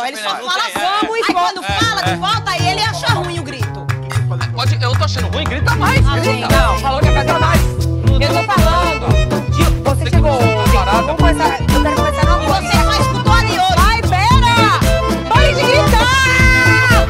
[0.00, 0.06] ó.
[0.06, 3.38] Ele só Não fala é, vamos e quando fala de volta, aí ele acha ruim
[3.38, 3.86] o grito.
[4.54, 6.00] Pode, eu tô achando ruim, grita mais.
[6.20, 6.48] grita.
[6.48, 7.60] Não, falou que é pra mais.
[7.62, 9.50] Eu tô falando.
[9.50, 10.78] de- Você chegou ontem.
[11.06, 11.60] Vamos começar.
[11.60, 13.74] Eu quero começar E você só escutou ali hoje.
[13.78, 15.28] Ai, pera!
[15.28, 17.08] Pare de gritar!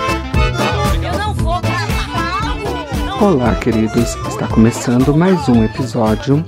[1.13, 1.61] Eu não vou.
[1.61, 4.15] Não Olá, queridos.
[4.29, 6.45] Está começando mais um episódio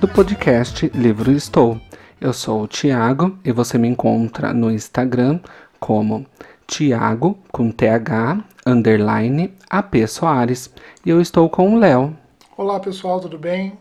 [0.00, 1.80] do podcast Livro Estou.
[2.20, 5.38] Eu sou o Tiago e você me encontra no Instagram
[5.78, 6.26] como
[6.66, 10.70] Tiago com TH underline AP Soares
[11.04, 12.16] e eu estou com o Léo.
[12.56, 13.74] Olá pessoal, tudo bem?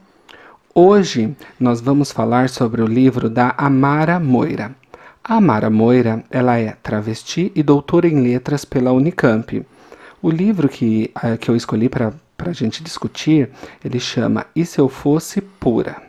[0.73, 4.75] Hoje nós vamos falar sobre o livro da Amara Moira.
[5.23, 9.65] A Amara Moira, ela é travesti e doutora em letras pela Unicamp.
[10.21, 13.49] O livro que, eh, que eu escolhi para a gente discutir,
[13.83, 16.01] ele chama E Se Eu Fosse Pura.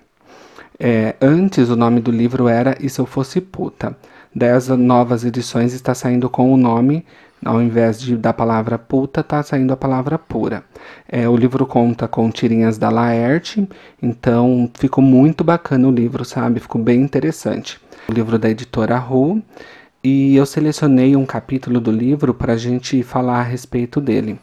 [0.78, 3.96] É, antes o nome do livro era E Se Eu Fosse Puta.
[4.36, 7.06] Das novas edições está saindo com o nome,
[7.42, 10.62] ao invés de, da palavra puta, está saindo a palavra pura.
[11.08, 13.66] É, o livro conta com tirinhas da Laerte,
[14.02, 16.60] então ficou muito bacana o livro, sabe?
[16.60, 17.80] Ficou bem interessante.
[18.10, 19.42] O livro da editora Ru,
[20.04, 24.38] e eu selecionei um capítulo do livro para a gente falar a respeito dele.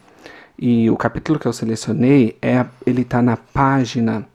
[0.57, 4.25] E o capítulo que eu selecionei é, ele está na página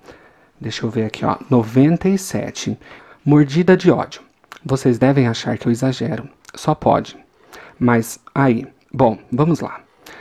[0.61, 1.37] Deixa eu ver aqui, ó.
[1.49, 2.77] 97.
[3.25, 4.28] Mordida de ódio.
[4.65, 6.29] Vocês devem achar que eu exagero.
[6.55, 7.17] Só pode.
[7.79, 9.81] Mas aí, bom, vamos lá.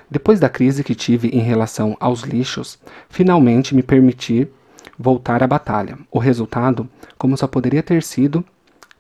[0.09, 2.79] Depois da crise que tive em relação aos lixos,
[3.09, 4.47] finalmente me permiti
[4.97, 5.97] voltar à batalha.
[6.11, 8.45] O resultado, como só poderia ter sido,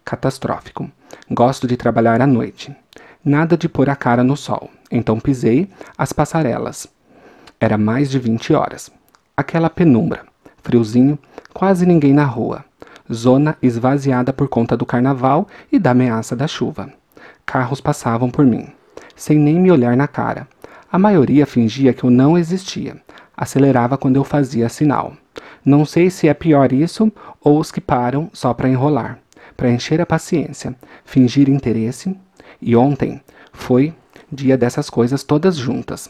[0.03, 0.89] catastrófico.
[1.29, 2.75] Gosto de trabalhar à noite.
[3.23, 4.69] Nada de pôr a cara no sol.
[4.91, 6.87] Então pisei as passarelas.
[7.59, 8.91] Era mais de 20 horas.
[9.35, 10.25] Aquela penumbra,
[10.63, 11.17] friozinho,
[11.53, 12.65] quase ninguém na rua.
[13.11, 16.91] Zona esvaziada por conta do carnaval e da ameaça da chuva.
[17.45, 18.67] Carros passavam por mim,
[19.15, 20.47] sem nem me olhar na cara.
[20.91, 22.97] A maioria fingia que eu não existia.
[23.35, 25.13] Acelerava quando eu fazia sinal.
[25.63, 29.19] Não sei se é pior isso ou os que param só para enrolar,
[29.55, 32.15] para encher a paciência, fingir interesse.
[32.61, 33.93] E ontem foi
[34.31, 36.09] dia dessas coisas todas juntas.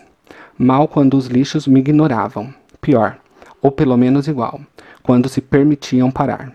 [0.57, 2.53] Mal quando os lixos me ignoravam.
[2.79, 3.17] Pior,
[3.61, 4.61] ou pelo menos igual,
[5.03, 6.53] quando se permitiam parar.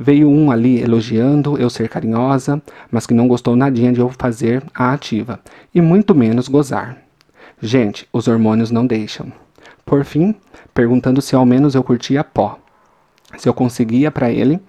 [0.00, 4.62] Veio um ali elogiando eu ser carinhosa, mas que não gostou nadinha de eu fazer
[4.72, 5.40] a ativa,
[5.74, 6.98] e muito menos gozar.
[7.60, 9.32] Gente, os hormônios não deixam.
[9.84, 10.36] Por fim,
[10.72, 12.60] perguntando se ao menos eu curtia pó.
[13.36, 14.60] Se eu conseguia para ele,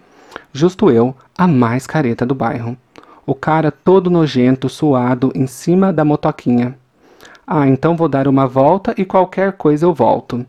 [0.52, 2.76] justo eu, a mais careta do bairro.
[3.24, 6.76] O cara todo nojento, suado, em cima da motoquinha.
[7.46, 10.44] Ah, então vou dar uma volta e qualquer coisa eu volto.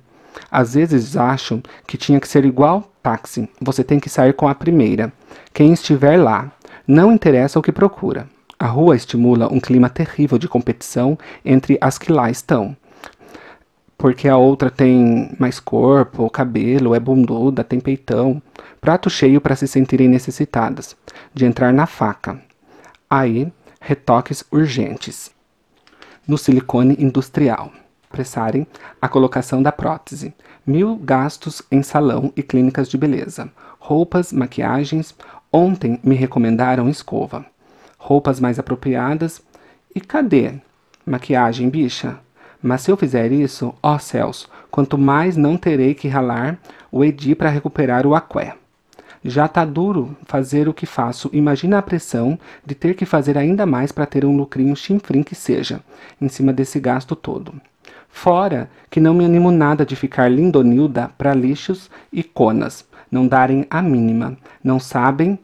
[0.51, 3.49] Às vezes acho que tinha que ser igual táxi.
[3.61, 5.13] Você tem que sair com a primeira.
[5.53, 6.51] Quem estiver lá,
[6.87, 8.29] não interessa o que procura.
[8.59, 12.77] A rua estimula um clima terrível de competição entre as que lá estão.
[13.97, 18.43] Porque a outra tem mais corpo, cabelo, é bunduda, tem peitão.
[18.81, 20.97] Prato cheio para se sentirem necessitadas.
[21.33, 22.41] De entrar na faca.
[23.09, 25.31] Aí, retoques urgentes.
[26.27, 27.73] No silicone industrial
[28.11, 28.67] apressarem
[29.01, 30.35] a colocação da prótese.
[30.67, 33.49] Mil gastos em salão e clínicas de beleza.
[33.79, 35.15] Roupas, maquiagens.
[35.53, 37.47] Ontem me recomendaram escova.
[37.97, 39.41] Roupas mais apropriadas.
[39.95, 40.55] E cadê?
[41.07, 42.19] Maquiagem, bicha?
[42.61, 46.59] Mas se eu fizer isso, ó céus, quanto mais não terei que ralar
[46.93, 48.55] o Edi para recuperar o aqué.
[49.25, 51.31] Já tá duro fazer o que faço.
[51.33, 55.35] Imagina a pressão de ter que fazer ainda mais para ter um lucrinho chinfrim que
[55.35, 55.81] seja,
[56.21, 57.61] em cima desse gasto todo.
[58.11, 63.67] Fora que não me animo nada de ficar lindonilda para lixos e conas, não darem
[63.71, 65.39] a mínima, não sabem,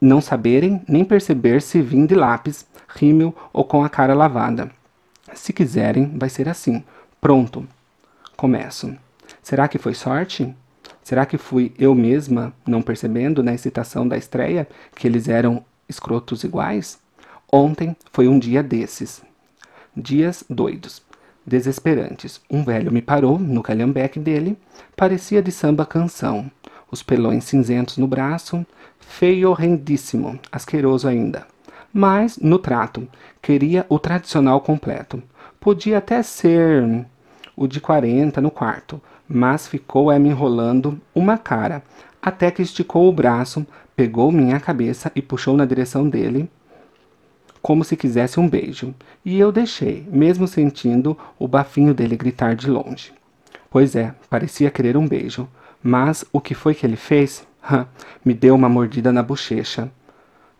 [0.00, 4.70] não saberem nem perceber se vim de lápis, rímel ou com a cara lavada.
[5.32, 6.84] Se quiserem, vai ser assim.
[7.20, 7.66] Pronto.
[8.36, 8.94] Começo.
[9.42, 10.54] Será que foi sorte?
[11.02, 16.44] Será que fui eu mesma, não percebendo na excitação da estreia que eles eram escrotos
[16.44, 16.98] iguais?
[17.50, 19.22] Ontem foi um dia desses.
[19.96, 21.02] Dias doidos
[21.46, 22.40] desesperantes.
[22.50, 24.56] Um velho me parou no calhambeque dele,
[24.96, 26.50] parecia de samba canção.
[26.90, 28.64] Os pelões cinzentos no braço,
[28.98, 31.46] feio horrendíssimo, asqueroso ainda.
[31.92, 33.06] Mas, no trato,
[33.42, 35.22] queria o tradicional completo.
[35.58, 37.06] Podia até ser
[37.56, 41.82] o de 40 no quarto, mas ficou é me enrolando uma cara,
[42.22, 46.50] até que esticou o braço, pegou minha cabeça e puxou na direção dele,
[47.62, 52.70] como se quisesse um beijo, e eu deixei, mesmo sentindo o bafinho dele gritar de
[52.70, 53.12] longe.
[53.70, 55.48] Pois é, parecia querer um beijo,
[55.82, 57.46] mas o que foi que ele fez?
[58.24, 59.90] Me deu uma mordida na bochecha.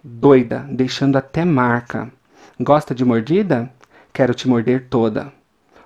[0.02, 2.11] Doida, deixando até marca.
[2.58, 3.70] Gosta de mordida?
[4.12, 5.32] Quero te morder toda.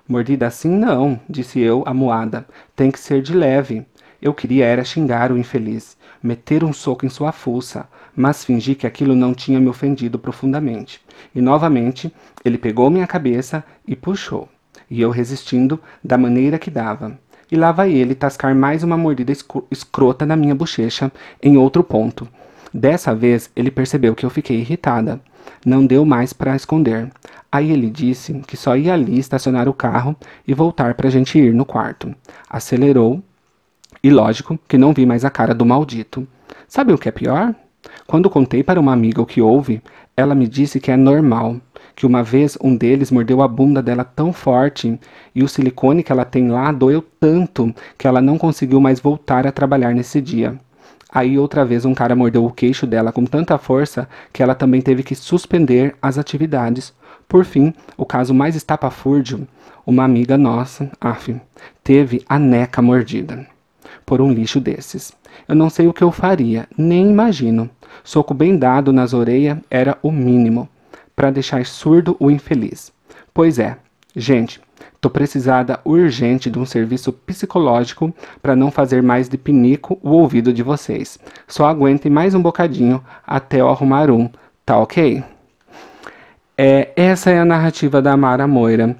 [0.07, 2.45] Mordida assim não, disse eu, amuada.
[2.75, 3.85] Tem que ser de leve.
[4.25, 8.87] Eu queria era xingar o infeliz, meter um soco em sua fuça, mas fingi que
[8.87, 10.99] aquilo não tinha me ofendido profundamente.
[11.35, 12.11] E novamente
[12.43, 14.49] ele pegou minha cabeça e puxou,
[14.89, 17.19] e eu resistindo da maneira que dava.
[17.51, 19.31] E lá vai ele tascar mais uma mordida
[19.69, 22.27] escrota na minha bochecha, em outro ponto.
[22.73, 25.21] Dessa vez ele percebeu que eu fiquei irritada.
[25.63, 27.11] Não deu mais para esconder.
[27.51, 30.15] Aí ele disse que só ia ali estacionar o carro
[30.47, 32.11] e voltar para a gente ir no quarto.
[32.49, 33.23] Acelerou
[34.05, 36.27] e lógico que não vi mais a cara do maldito.
[36.67, 37.55] Sabe o que é pior?
[38.05, 39.81] Quando contei para uma amiga o que houve,
[40.15, 41.55] ela me disse que é normal,
[41.95, 44.99] que uma vez um deles mordeu a bunda dela tão forte
[45.33, 49.47] e o silicone que ela tem lá doeu tanto que ela não conseguiu mais voltar
[49.47, 50.55] a trabalhar nesse dia.
[51.11, 54.83] Aí outra vez um cara mordeu o queixo dela com tanta força que ela também
[54.83, 56.93] teve que suspender as atividades.
[57.27, 59.47] Por fim, o caso mais estapafúrdio,
[59.83, 61.35] uma amiga nossa, af,
[61.83, 63.54] teve a neca mordida
[64.05, 65.11] por um lixo desses.
[65.47, 67.69] Eu não sei o que eu faria, nem imagino.
[68.03, 70.69] Soco bem dado nas orelhas era o mínimo,
[71.15, 72.91] para deixar surdo o infeliz.
[73.33, 73.77] Pois é,
[74.15, 74.61] gente,
[74.99, 80.53] tô precisada urgente de um serviço psicológico para não fazer mais de pinico o ouvido
[80.53, 81.17] de vocês.
[81.47, 84.29] Só aguentem mais um bocadinho até eu arrumar um,
[84.65, 85.23] tá ok?
[86.57, 88.95] É, essa é a narrativa da Mara Moira.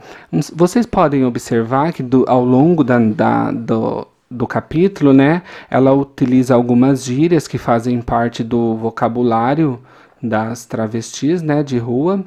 [0.54, 6.56] Vocês podem observar que do, ao longo da, da, do, do capítulo, né, ela utiliza
[6.56, 9.80] algumas gírias que fazem parte do vocabulário
[10.22, 12.24] das travestis, né, de rua.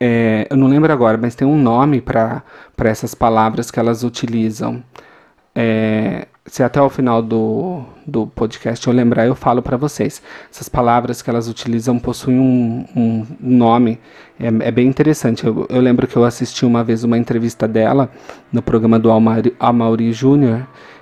[0.00, 2.42] É, eu não lembro agora, mas tem um nome para
[2.78, 4.82] essas palavras que elas utilizam.
[5.54, 10.20] É, se até o final do, do podcast eu lembrar, eu falo para vocês.
[10.50, 13.98] Essas palavras que elas utilizam possuem um, um nome,
[14.38, 15.46] é, é bem interessante.
[15.46, 18.10] Eu, eu, lembro que eu assisti uma vez uma entrevista dela
[18.52, 20.12] no programa do Amaury, Amaury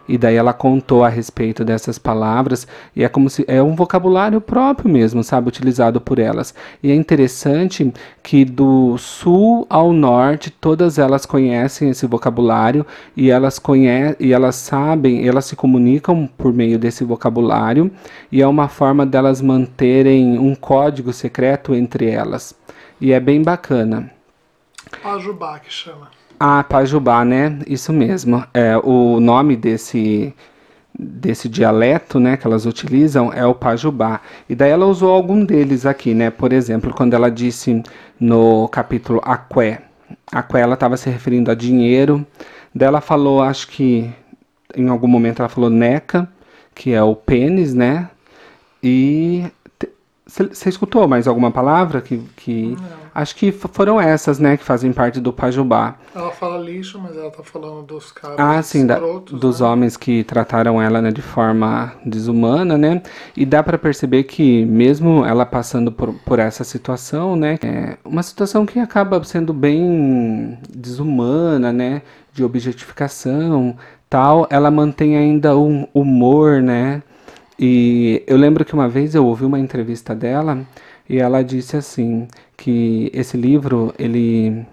[0.08, 4.40] e daí ela contou a respeito dessas palavras e é como se é um vocabulário
[4.40, 6.54] próprio mesmo, sabe, utilizado por elas.
[6.82, 13.58] E é interessante que do sul ao norte todas elas conhecem esse vocabulário e elas
[13.58, 17.90] conhecem e elas sabem, elas se comunicam por meio desse vocabulário
[18.31, 22.54] e é uma forma delas manterem um código secreto entre elas.
[23.00, 24.10] E é bem bacana.
[25.02, 26.21] Pajubá que chama.
[26.44, 27.56] Ah, Pajubá, né?
[27.68, 28.44] Isso mesmo.
[28.52, 30.34] É, o nome desse,
[30.98, 34.20] desse dialeto, né, que elas utilizam é o Pajubá.
[34.48, 36.30] E daí ela usou algum deles aqui, né?
[36.30, 37.80] Por exemplo, quando ela disse
[38.18, 39.82] no capítulo Aqué,
[40.32, 42.26] Aqué ela estava se referindo a dinheiro.
[42.74, 44.12] Daí ela falou, acho que
[44.76, 46.28] em algum momento ela falou neca,
[46.74, 48.10] que é o pênis, né?
[48.82, 49.44] E
[50.32, 52.75] você escutou mais alguma palavra que, que
[53.14, 55.96] acho que foram essas, né, que fazem parte do Pajubá.
[56.14, 59.67] Ela fala lixo, mas ela tá falando dos caras Ah, sim, da, dos né?
[59.67, 63.02] homens que trataram ela, né, de forma desumana, né?
[63.37, 68.23] E dá para perceber que mesmo ela passando por, por essa situação, né, é uma
[68.23, 72.00] situação que acaba sendo bem desumana, né,
[72.32, 73.76] de objetificação,
[74.08, 77.02] tal, ela mantém ainda um humor, né?
[77.64, 80.67] E eu lembro que uma vez eu ouvi uma entrevista dela
[81.09, 82.26] e ela disse assim
[82.56, 84.67] que esse livro ele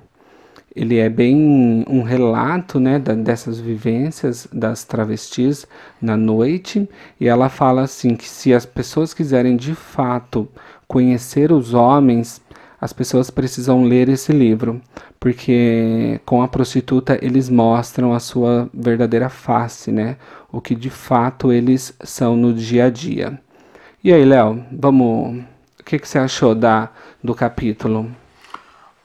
[0.76, 5.68] ele é bem um relato né, dessas vivências das travestis
[6.02, 6.90] na noite.
[7.20, 10.48] E ela fala assim que se as pessoas quiserem de fato
[10.88, 12.42] conhecer os homens
[12.82, 14.82] as pessoas precisam ler esse livro,
[15.20, 20.18] porque com a prostituta eles mostram a sua verdadeira face, né?
[20.52, 23.40] O que de fato eles são no dia a dia.
[24.04, 25.44] E aí, Léo, vamos.
[25.80, 26.90] O que, que você achou da,
[27.22, 28.10] do capítulo?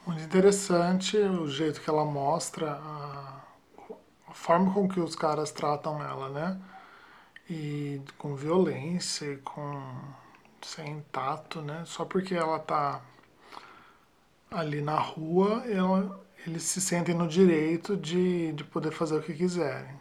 [0.07, 3.41] Muito interessante o jeito que ela mostra, a,
[4.35, 6.61] forma com que os caras tratam ela, né?
[7.49, 9.83] E com violência com
[10.61, 11.83] sem tato, né?
[11.87, 13.01] Só porque ela tá
[14.55, 19.33] ali na rua, ela, eles se sentem no direito de, de poder fazer o que
[19.33, 19.95] quiserem.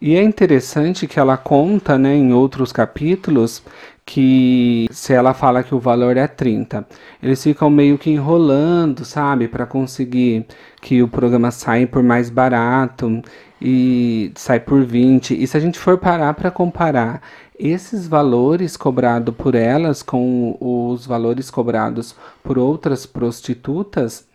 [0.00, 3.62] E é interessante que ela conta, né, em outros capítulos,
[4.06, 6.86] que se ela fala que o valor é 30,
[7.20, 10.46] eles ficam meio que enrolando, sabe, para conseguir
[10.80, 13.20] que o programa saia por mais barato
[13.60, 15.34] e sai por 20.
[15.34, 17.20] E se a gente for parar para comparar
[17.58, 24.27] esses valores cobrados por elas com os valores cobrados por outras prostitutas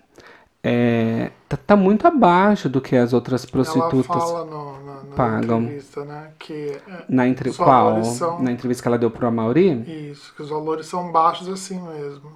[0.63, 5.15] é, tá, tá, muito abaixo do que as outras prostitutas ela fala no, no, na
[5.15, 5.61] pagam.
[5.63, 6.31] entrevista, né?
[6.39, 7.51] Que é, na entre...
[7.51, 8.03] Qual?
[8.05, 8.41] São...
[8.41, 10.09] Na entrevista que ela deu pro Amauri?
[10.11, 12.31] Isso, que os valores são baixos assim mesmo.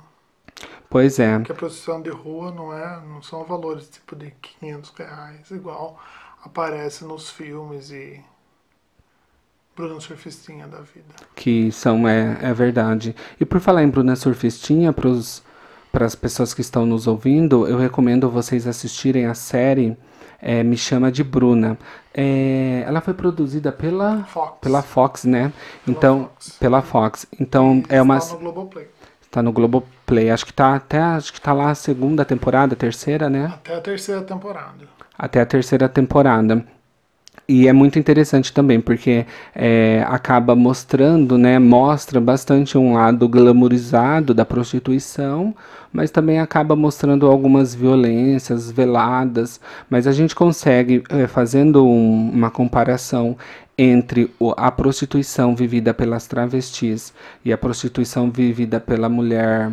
[0.89, 1.37] Pois é.
[1.37, 5.97] Porque a prostituição de rua não é, não são valores tipo de 500 reais, igual
[6.43, 8.21] aparece nos filmes e
[9.75, 11.13] Bruna Surfistinha da vida.
[11.35, 13.15] Que são, é, é verdade.
[13.39, 14.91] E por falar em Bruna Surfistinha,
[15.91, 19.97] para as pessoas que estão nos ouvindo, eu recomendo vocês assistirem a série
[20.41, 21.77] é, Me Chama de Bruna.
[22.13, 24.57] É, ela foi produzida pela Fox.
[24.61, 25.51] pela Fox, né?
[25.87, 26.57] Então, Fox.
[26.59, 27.27] pela Fox.
[27.39, 28.87] Então, E é uma Está no Globoplay.
[29.31, 30.29] tá no Globoplay.
[30.29, 33.45] Acho que tá até acho que tá lá a segunda temporada, terceira, né?
[33.53, 34.87] Até a terceira temporada.
[35.17, 36.63] até a terceira temporada.
[37.49, 39.25] E é muito interessante também, porque
[39.55, 45.55] é, acaba mostrando, né, mostra bastante um lado glamourizado da prostituição,
[45.93, 49.61] mas também acaba mostrando algumas violências veladas.
[49.89, 53.37] Mas a gente consegue, é, fazendo um- uma comparação
[53.77, 57.13] entre a prostituição vivida pelas travestis
[57.45, 59.71] e a prostituição vivida pela mulher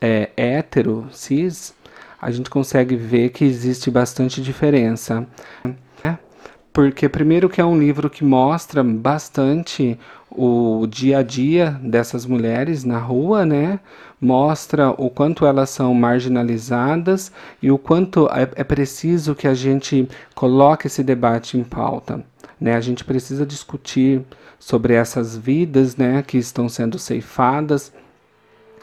[0.00, 1.74] é, hétero, cis,
[2.20, 5.26] a gente consegue ver que existe bastante diferença.
[6.74, 9.96] Porque, primeiro, que é um livro que mostra bastante
[10.28, 13.78] o dia a dia dessas mulheres na rua, né?
[14.20, 17.30] Mostra o quanto elas são marginalizadas
[17.62, 22.24] e o quanto é, é preciso que a gente coloque esse debate em pauta.
[22.60, 22.74] Né?
[22.74, 24.22] A gente precisa discutir
[24.58, 27.92] sobre essas vidas né, que estão sendo ceifadas,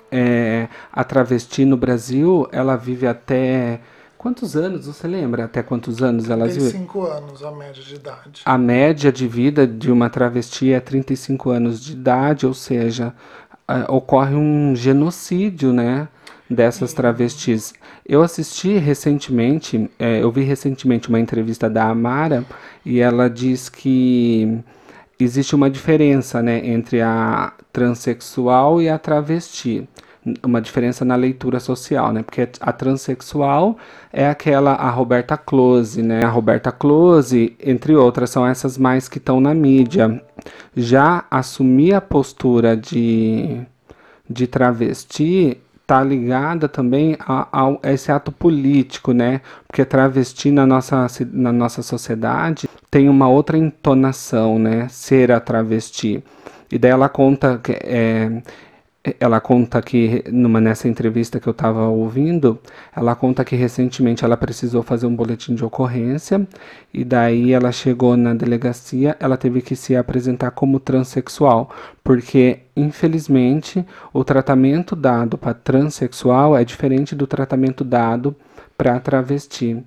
[0.10, 3.82] é, a travesti no Brasil, ela vive até
[4.22, 4.86] quantos anos?
[4.86, 6.60] Você lembra até quantos anos ela vive?
[6.60, 8.42] 35 anos a média de idade.
[8.46, 13.16] A média de vida de uma travesti é 35 anos de idade, ou seja,
[13.90, 16.08] ocorre um genocídio, né,
[16.48, 17.74] dessas travestis.
[18.08, 22.46] Eu assisti recentemente, eh, eu vi recentemente uma entrevista da Amara
[22.86, 24.60] e ela diz que
[25.20, 29.90] existe uma diferença, né, entre a transexual e a travesti.
[30.44, 32.22] Uma diferença na leitura social, né?
[32.22, 33.78] Porque a transexual
[34.14, 36.24] é aquela, a Roberta Close, né?
[36.24, 40.22] A Roberta Close, entre outras, são essas mais que estão na mídia.
[40.76, 43.62] Já assumir a postura de,
[44.30, 45.58] de travesti
[45.92, 49.42] tá ligada também a, a esse ato político, né?
[49.68, 54.88] Porque travesti na nossa, na nossa sociedade tem uma outra entonação, né?
[54.88, 56.24] Ser a travesti.
[56.72, 58.42] E daí ela conta que é,
[59.20, 62.60] ela conta que numa nessa entrevista que eu estava ouvindo,
[62.96, 66.48] ela conta que recentemente ela precisou fazer um boletim de ocorrência
[66.94, 71.72] e daí ela chegou na delegacia, ela teve que se apresentar como transexual,
[72.04, 78.36] porque infelizmente o tratamento dado para transexual é diferente do tratamento dado
[78.78, 79.84] para travesti.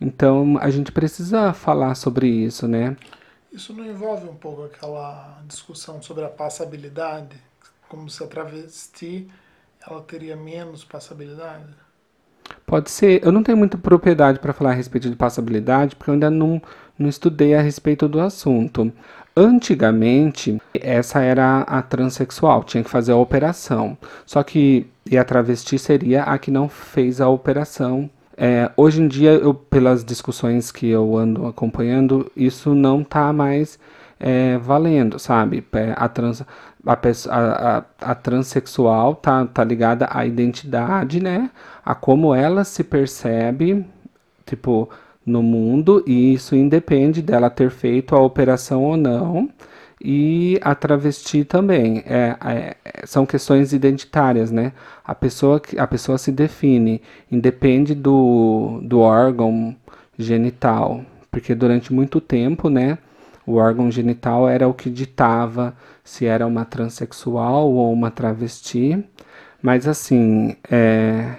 [0.00, 2.96] Então a gente precisa falar sobre isso, né?
[3.52, 7.47] Isso não envolve um pouco aquela discussão sobre a passabilidade?
[7.88, 9.28] Como se a travesti
[9.86, 11.64] ela teria menos passabilidade?
[12.66, 13.24] Pode ser.
[13.24, 16.60] Eu não tenho muita propriedade para falar a respeito de passabilidade, porque eu ainda não,
[16.98, 18.92] não estudei a respeito do assunto.
[19.36, 23.96] Antigamente, essa era a transexual, tinha que fazer a operação.
[24.26, 28.10] Só que e a travesti seria a que não fez a operação.
[28.36, 33.78] É, hoje em dia, eu, pelas discussões que eu ando acompanhando, isso não está mais
[34.20, 35.64] é, valendo, sabe?
[35.72, 36.44] É, A, trans,
[36.86, 41.50] a, pesso- a, a, a transexual tá, tá ligada à identidade, né?
[41.84, 43.84] A como ela se percebe,
[44.46, 44.88] tipo,
[45.24, 49.48] no mundo, e isso independe dela ter feito a operação ou não.
[50.00, 52.02] E a travesti também.
[52.06, 54.72] É, é- são questões identitárias, né?
[55.04, 59.74] A pessoa, a pessoa se define, independe do, do órgão
[60.18, 61.02] genital.
[61.30, 62.98] Porque durante muito tempo, né?
[63.48, 65.74] O órgão genital era o que ditava
[66.04, 69.02] se era uma transexual ou uma travesti.
[69.62, 71.34] Mas assim, é,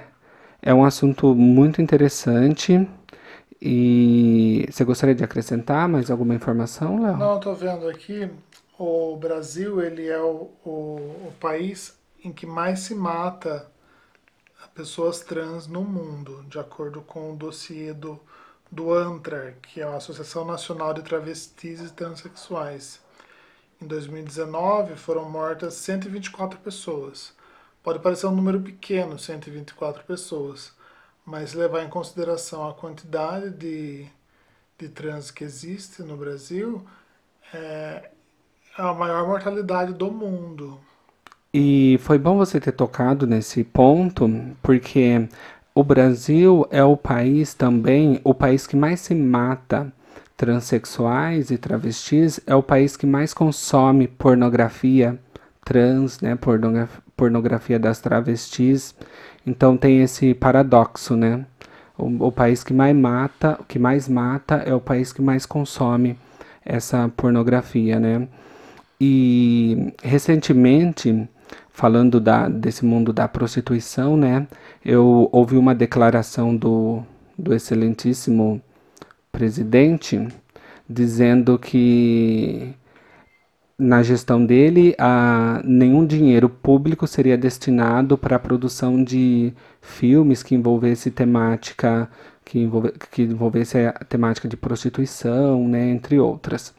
[0.59, 2.89] é um assunto muito interessante.
[3.61, 7.15] E você gostaria de acrescentar mais alguma informação, Léo?
[7.15, 8.27] Não, tô vendo aqui,
[8.79, 10.71] o Brasil ele é o, o,
[11.27, 13.69] o país em que mais se mata
[14.73, 18.19] pessoas trans no mundo, de acordo com o dossiê do,
[18.71, 22.99] do ANTRA, que é a Associação Nacional de Travestis e Transsexuais.
[23.81, 27.33] Em 2019 foram mortas 124 pessoas.
[27.81, 30.73] Pode parecer um número pequeno, 124 pessoas,
[31.25, 34.05] mas levar em consideração a quantidade de,
[34.77, 36.85] de trans que existe no Brasil,
[37.53, 38.09] é
[38.77, 40.79] a maior mortalidade do mundo.
[41.53, 44.29] E foi bom você ter tocado nesse ponto,
[44.61, 45.27] porque
[45.79, 49.89] o Brasil é o país também, o país que mais se mata
[50.35, 55.17] transexuais e travestis, é o país que mais consome pornografia
[55.63, 58.93] trans, né, pornogra- pornografia das travestis.
[59.47, 61.45] Então tem esse paradoxo, né?
[61.97, 66.17] O, o país que mais mata, que mais mata é o país que mais consome
[66.65, 68.27] essa pornografia, né?
[68.99, 71.25] E recentemente,
[71.79, 74.45] falando da, desse mundo da prostituição, né?
[74.83, 77.01] Eu ouvi uma declaração do,
[77.37, 78.61] do excelentíssimo
[79.31, 80.27] presidente
[80.89, 82.75] dizendo que
[83.77, 90.55] na gestão dele, a, nenhum dinheiro público seria destinado para a produção de filmes que
[90.55, 92.09] envolvesse temática
[92.43, 96.73] que, envolve, que envolvesse a temática de prostituição, né, entre outras.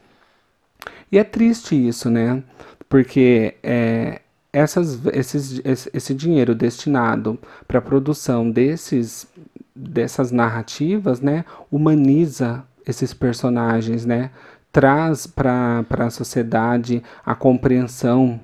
[1.11, 2.43] E é triste isso, né?
[2.87, 4.20] Porque é,
[4.53, 5.61] essas, esses,
[5.93, 9.27] esse, dinheiro destinado para a produção desses,
[9.75, 14.31] dessas narrativas, né, humaniza esses personagens, né?
[14.71, 18.39] traz para a sociedade a compreensão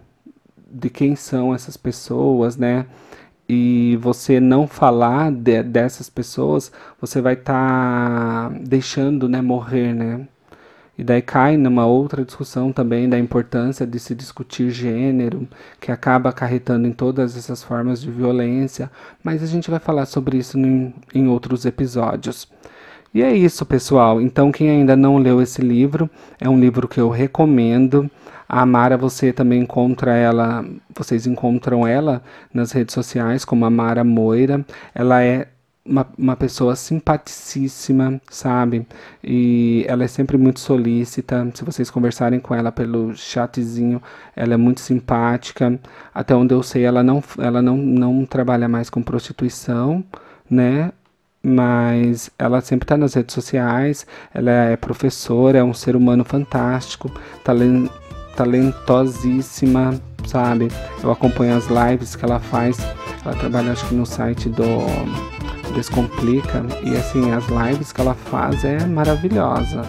[0.69, 2.85] de quem são essas pessoas, né?
[3.49, 10.27] E você não falar de, dessas pessoas, você vai estar tá deixando, né, morrer, né?
[10.97, 15.47] E daí cai numa outra discussão também da importância de se discutir gênero,
[15.79, 18.89] que acaba acarretando em todas essas formas de violência,
[19.23, 22.47] mas a gente vai falar sobre isso em, em outros episódios.
[23.13, 24.21] E é isso, pessoal.
[24.21, 28.09] Então, quem ainda não leu esse livro, é um livro que eu recomendo.
[28.49, 32.21] A Mara, você também encontra ela, vocês encontram ela
[32.53, 34.65] nas redes sociais como a Mara Moira.
[34.93, 35.47] Ela é
[35.87, 38.85] uma, uma pessoa simpaticíssima, sabe?
[39.23, 41.49] E ela é sempre muito solícita.
[41.53, 44.01] Se vocês conversarem com ela pelo chatzinho,
[44.35, 45.79] ela é muito simpática.
[46.13, 50.03] Até onde eu sei, ela não, ela não, não trabalha mais com prostituição,
[50.49, 50.91] né?
[51.43, 57.09] mas ela sempre está nas redes sociais, ela é professora, é um ser humano fantástico,
[57.41, 57.89] talent,
[58.35, 60.67] talentosíssima, sabe?
[61.01, 62.77] Eu acompanho as lives que ela faz,
[63.23, 64.63] ela trabalha acho que no site do
[65.77, 69.83] Descomplica, e assim, as lives que ela faz é maravilhosa.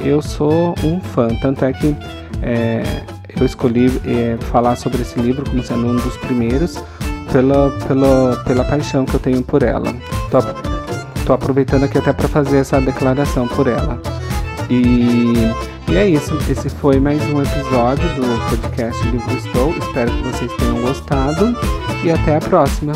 [0.00, 1.96] Eu sou um fã, tanto é que
[2.40, 2.82] é,
[3.36, 6.82] eu escolhi é, falar sobre esse livro como sendo um dos primeiros,
[7.32, 9.92] pela, pela, pela paixão que eu tenho por ela.
[10.30, 10.38] Tô,
[11.24, 14.00] Tô aproveitando aqui até para fazer essa declaração por ela.
[14.68, 15.32] E,
[15.88, 16.36] e é isso.
[16.48, 19.70] Esse foi mais um episódio do podcast Livro Estou.
[19.70, 21.56] Espero que vocês tenham gostado
[22.04, 22.92] e até a próxima.